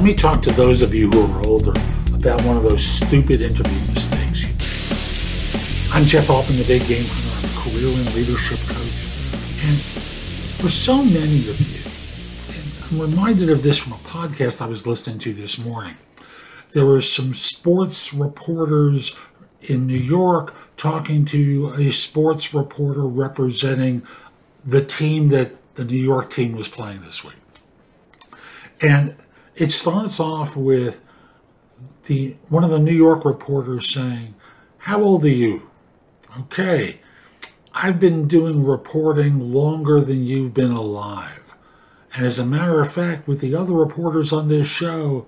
Let 0.00 0.06
me 0.06 0.14
talk 0.14 0.40
to 0.44 0.52
those 0.52 0.80
of 0.80 0.94
you 0.94 1.10
who 1.10 1.30
are 1.30 1.46
older 1.46 1.74
about 2.14 2.42
one 2.46 2.56
of 2.56 2.62
those 2.62 2.82
stupid 2.82 3.42
interview 3.42 3.78
mistakes 3.92 4.44
you 4.44 4.54
made. 4.54 5.94
I'm 5.94 6.06
Jeff 6.06 6.30
Altman, 6.30 6.56
the 6.56 6.64
Big 6.64 6.86
Game 6.86 7.04
Hunter. 7.06 7.36
I'm 7.36 7.54
a 7.54 7.60
career 7.60 7.88
and 7.98 8.14
leadership 8.14 8.58
coach. 8.60 9.04
And 9.62 9.76
for 10.56 10.70
so 10.70 11.04
many 11.04 11.46
of 11.50 11.60
you, 11.60 11.82
and 12.56 13.02
I'm 13.02 13.10
reminded 13.10 13.50
of 13.50 13.62
this 13.62 13.76
from 13.76 13.92
a 13.92 13.96
podcast 13.96 14.62
I 14.62 14.66
was 14.68 14.86
listening 14.86 15.18
to 15.18 15.34
this 15.34 15.62
morning. 15.62 15.98
There 16.72 16.86
were 16.86 17.02
some 17.02 17.34
sports 17.34 18.14
reporters 18.14 19.14
in 19.60 19.86
New 19.86 19.98
York 19.98 20.54
talking 20.78 21.26
to 21.26 21.74
a 21.76 21.92
sports 21.92 22.54
reporter 22.54 23.06
representing 23.06 24.06
the 24.64 24.82
team 24.82 25.28
that 25.28 25.74
the 25.74 25.84
New 25.84 26.02
York 26.02 26.30
team 26.30 26.56
was 26.56 26.68
playing 26.68 27.02
this 27.02 27.22
week. 27.22 27.34
And 28.80 29.14
it 29.56 29.72
starts 29.72 30.20
off 30.20 30.56
with 30.56 31.02
the 32.04 32.36
one 32.48 32.64
of 32.64 32.70
the 32.70 32.78
New 32.78 32.94
York 32.94 33.24
reporters 33.24 33.92
saying, 33.92 34.34
"How 34.78 35.02
old 35.02 35.24
are 35.24 35.28
you?" 35.28 35.70
Okay, 36.38 37.00
I've 37.74 37.98
been 37.98 38.28
doing 38.28 38.64
reporting 38.64 39.52
longer 39.52 40.00
than 40.00 40.24
you've 40.24 40.54
been 40.54 40.72
alive. 40.72 41.54
And 42.14 42.26
as 42.26 42.38
a 42.38 42.46
matter 42.46 42.80
of 42.80 42.92
fact, 42.92 43.28
with 43.28 43.40
the 43.40 43.54
other 43.54 43.72
reporters 43.72 44.32
on 44.32 44.48
this 44.48 44.66
show, 44.66 45.26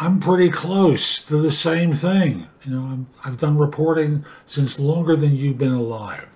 I'm 0.00 0.20
pretty 0.20 0.48
close 0.48 1.22
to 1.26 1.36
the 1.36 1.52
same 1.52 1.92
thing. 1.92 2.48
You 2.64 2.72
know, 2.72 3.06
i 3.24 3.28
have 3.28 3.38
done 3.38 3.58
reporting 3.58 4.24
since 4.46 4.80
longer 4.80 5.16
than 5.16 5.36
you've 5.36 5.58
been 5.58 5.72
alive, 5.72 6.28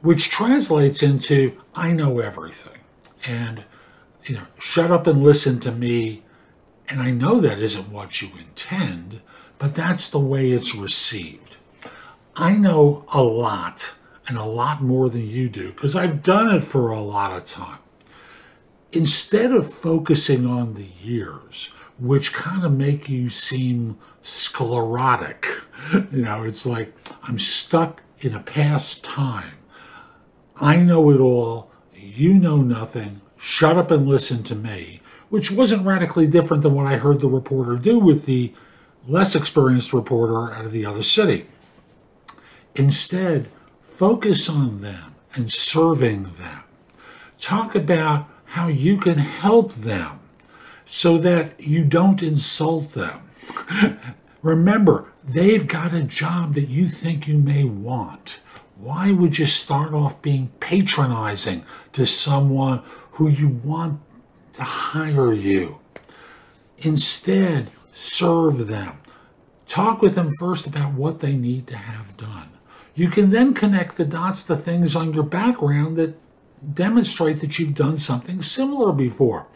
which 0.00 0.30
translates 0.30 1.02
into 1.02 1.52
I 1.74 1.92
know 1.92 2.18
everything. 2.18 2.80
And 3.24 3.64
you 4.26 4.34
know, 4.34 4.46
shut 4.58 4.90
up 4.90 5.06
and 5.06 5.22
listen 5.22 5.60
to 5.60 5.72
me. 5.72 6.22
And 6.88 7.00
I 7.00 7.10
know 7.10 7.40
that 7.40 7.58
isn't 7.58 7.90
what 7.90 8.20
you 8.20 8.30
intend, 8.38 9.20
but 9.58 9.74
that's 9.74 10.10
the 10.10 10.20
way 10.20 10.50
it's 10.50 10.74
received. 10.74 11.56
I 12.34 12.56
know 12.56 13.04
a 13.12 13.22
lot 13.22 13.94
and 14.28 14.36
a 14.36 14.44
lot 14.44 14.82
more 14.82 15.08
than 15.08 15.28
you 15.28 15.48
do 15.48 15.72
because 15.72 15.96
I've 15.96 16.22
done 16.22 16.54
it 16.54 16.64
for 16.64 16.90
a 16.90 17.00
lot 17.00 17.32
of 17.32 17.44
time. 17.44 17.78
Instead 18.92 19.52
of 19.52 19.72
focusing 19.72 20.46
on 20.46 20.74
the 20.74 20.86
years, 21.02 21.72
which 21.98 22.32
kind 22.32 22.64
of 22.64 22.72
make 22.72 23.08
you 23.08 23.28
seem 23.28 23.98
sclerotic, 24.22 25.46
you 25.92 26.22
know, 26.22 26.44
it's 26.44 26.66
like 26.66 26.94
I'm 27.22 27.38
stuck 27.38 28.02
in 28.20 28.34
a 28.34 28.40
past 28.40 29.04
time. 29.04 29.54
I 30.60 30.76
know 30.76 31.10
it 31.10 31.20
all, 31.20 31.70
you 31.94 32.34
know 32.34 32.58
nothing, 32.58 33.20
shut 33.46 33.78
up 33.78 33.92
and 33.92 34.08
listen 34.08 34.42
to 34.42 34.56
me, 34.56 35.00
which 35.28 35.52
wasn't 35.52 35.86
radically 35.86 36.26
different 36.26 36.64
than 36.64 36.74
what 36.74 36.84
I 36.84 36.96
heard 36.96 37.20
the 37.20 37.28
reporter 37.28 37.76
do 37.76 37.96
with 37.96 38.26
the 38.26 38.52
less 39.06 39.36
experienced 39.36 39.92
reporter 39.92 40.52
out 40.52 40.64
of 40.64 40.72
the 40.72 40.84
other 40.84 41.04
city. 41.04 41.46
Instead, 42.74 43.48
focus 43.82 44.48
on 44.48 44.80
them 44.80 45.14
and 45.34 45.50
serving 45.50 46.24
them. 46.24 46.64
Talk 47.38 47.76
about 47.76 48.28
how 48.46 48.66
you 48.66 48.96
can 48.96 49.18
help 49.18 49.72
them 49.74 50.18
so 50.84 51.16
that 51.16 51.60
you 51.60 51.84
don't 51.84 52.24
insult 52.24 52.94
them. 52.94 53.30
Remember, 54.42 55.12
they've 55.22 55.68
got 55.68 55.94
a 55.94 56.02
job 56.02 56.54
that 56.54 56.68
you 56.68 56.88
think 56.88 57.28
you 57.28 57.38
may 57.38 57.62
want. 57.62 58.40
Why 58.78 59.10
would 59.10 59.38
you 59.38 59.46
start 59.46 59.94
off 59.94 60.20
being 60.20 60.48
patronizing 60.60 61.64
to 61.92 62.04
someone 62.04 62.82
who 63.12 63.28
you 63.28 63.48
want 63.48 64.00
to 64.52 64.62
hire 64.62 65.32
you? 65.32 65.78
Instead, 66.78 67.68
serve 67.92 68.66
them. 68.66 68.98
Talk 69.66 70.02
with 70.02 70.14
them 70.14 70.30
first 70.38 70.66
about 70.66 70.92
what 70.92 71.20
they 71.20 71.32
need 71.32 71.66
to 71.68 71.76
have 71.76 72.16
done. 72.16 72.50
You 72.94 73.08
can 73.08 73.30
then 73.30 73.54
connect 73.54 73.96
the 73.96 74.04
dots 74.04 74.44
to 74.44 74.56
things 74.56 74.94
on 74.94 75.14
your 75.14 75.24
background 75.24 75.96
that 75.96 76.18
demonstrate 76.74 77.40
that 77.40 77.58
you've 77.58 77.74
done 77.74 77.96
something 77.96 78.42
similar 78.42 78.92
before. 78.92 79.46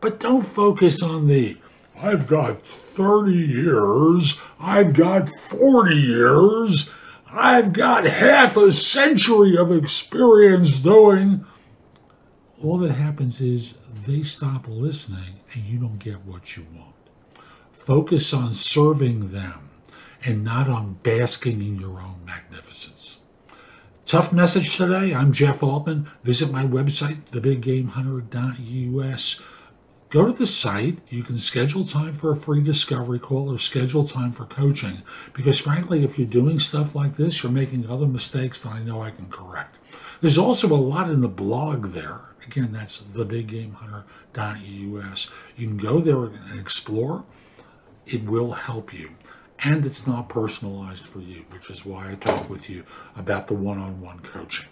But 0.00 0.20
don't 0.20 0.42
focus 0.42 1.02
on 1.02 1.26
the 1.28 1.56
I've 1.98 2.26
got 2.26 2.66
30 2.66 3.32
years, 3.32 4.38
I've 4.60 4.92
got 4.92 5.30
40 5.30 5.94
years, 5.94 6.90
I've 7.30 7.72
got 7.72 8.04
half 8.04 8.56
a 8.56 8.72
century 8.72 9.56
of 9.56 9.70
experience 9.72 10.80
doing. 10.80 11.44
All 12.62 12.78
that 12.78 12.92
happens 12.92 13.40
is 13.40 13.74
they 14.06 14.22
stop 14.22 14.68
listening 14.68 15.40
and 15.52 15.64
you 15.64 15.78
don't 15.78 15.98
get 15.98 16.24
what 16.24 16.56
you 16.56 16.64
want. 16.74 16.94
Focus 17.72 18.32
on 18.32 18.54
serving 18.54 19.30
them 19.30 19.70
and 20.24 20.44
not 20.44 20.68
on 20.68 20.98
basking 21.02 21.60
in 21.60 21.80
your 21.80 22.00
own 22.00 22.20
magnificence. 22.24 23.18
Tough 24.04 24.32
message 24.32 24.76
today. 24.76 25.12
I'm 25.12 25.32
Jeff 25.32 25.64
Altman. 25.64 26.08
Visit 26.22 26.52
my 26.52 26.64
website, 26.64 27.22
thebiggamehunter.us. 27.32 29.42
Go 30.16 30.24
to 30.24 30.32
the 30.32 30.46
site. 30.46 30.96
You 31.10 31.22
can 31.22 31.36
schedule 31.36 31.84
time 31.84 32.14
for 32.14 32.30
a 32.30 32.36
free 32.36 32.62
discovery 32.62 33.18
call 33.18 33.52
or 33.52 33.58
schedule 33.58 34.02
time 34.02 34.32
for 34.32 34.46
coaching. 34.46 35.02
Because 35.34 35.58
frankly, 35.58 36.04
if 36.04 36.18
you're 36.18 36.26
doing 36.26 36.58
stuff 36.58 36.94
like 36.94 37.16
this, 37.16 37.42
you're 37.42 37.52
making 37.52 37.86
other 37.86 38.06
mistakes 38.06 38.62
that 38.62 38.72
I 38.72 38.82
know 38.82 39.02
I 39.02 39.10
can 39.10 39.28
correct. 39.28 39.76
There's 40.22 40.38
also 40.38 40.68
a 40.68 40.80
lot 40.80 41.10
in 41.10 41.20
the 41.20 41.28
blog 41.28 41.88
there. 41.88 42.22
Again, 42.46 42.72
that's 42.72 43.02
thebiggamehunter.us. 43.02 45.30
You 45.54 45.66
can 45.66 45.76
go 45.76 46.00
there 46.00 46.24
and 46.24 46.58
explore. 46.58 47.26
It 48.06 48.24
will 48.24 48.52
help 48.52 48.94
you. 48.94 49.10
And 49.58 49.84
it's 49.84 50.06
not 50.06 50.30
personalized 50.30 51.04
for 51.04 51.20
you, 51.20 51.44
which 51.50 51.68
is 51.68 51.84
why 51.84 52.12
I 52.12 52.14
talk 52.14 52.48
with 52.48 52.70
you 52.70 52.84
about 53.16 53.48
the 53.48 53.54
one 53.54 53.78
on 53.78 54.00
one 54.00 54.20
coaching. 54.20 54.68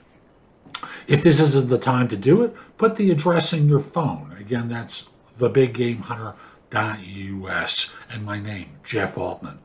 If 1.06 1.22
this 1.22 1.38
isn't 1.38 1.68
the 1.68 1.76
time 1.76 2.08
to 2.08 2.16
do 2.16 2.42
it, 2.42 2.56
put 2.78 2.96
the 2.96 3.10
address 3.10 3.52
in 3.52 3.68
your 3.68 3.80
phone. 3.80 4.34
Again, 4.40 4.70
that's 4.70 5.10
thebiggamehunter.us 5.38 7.94
and 8.10 8.24
my 8.24 8.40
name, 8.40 8.70
Jeff 8.84 9.18
Altman. 9.18 9.58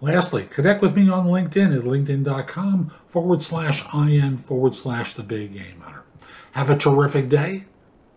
Lastly, 0.00 0.46
connect 0.50 0.82
with 0.82 0.96
me 0.96 1.08
on 1.08 1.26
LinkedIn 1.26 1.76
at 1.76 1.84
linkedin.com 1.84 2.90
forward 3.06 3.42
slash 3.42 3.82
IN 3.94 4.36
forward 4.36 4.74
slash 4.74 5.14
the 5.14 5.22
big 5.22 5.54
game 5.54 5.80
hunter. 5.80 6.04
Have 6.52 6.68
a 6.68 6.76
terrific 6.76 7.28
day. 7.28 7.64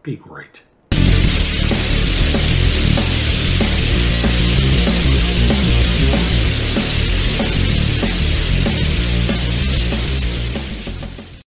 Be 0.04 0.16
great. 0.16 0.64